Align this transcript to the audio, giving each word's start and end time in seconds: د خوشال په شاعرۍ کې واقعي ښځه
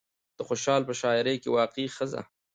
د 0.37 0.39
خوشال 0.47 0.81
په 0.89 0.93
شاعرۍ 1.01 1.35
کې 1.41 1.49
واقعي 1.57 1.87
ښځه 1.95 2.21